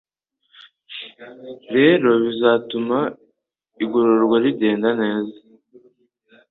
[1.75, 2.97] rero bizatuma
[3.83, 5.37] igogorwa rigenda neza.